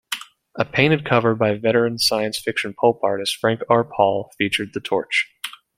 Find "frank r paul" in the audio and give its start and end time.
3.35-4.31